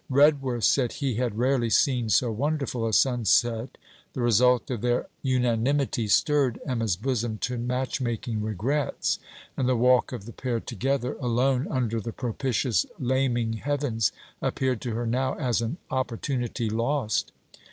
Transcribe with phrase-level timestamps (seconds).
[0.09, 3.77] Redworth said he had rarely seen so wonderful a sunset.
[4.13, 9.19] The result of their unanimity stirred Emma's bosom to match making regrets;
[9.55, 14.11] and the walk of the pair together, alone under the propitious laming heavens,
[14.41, 17.31] appeared to her now as an opportunity lost.